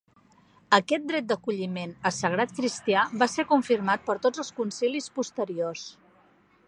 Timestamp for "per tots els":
4.09-4.53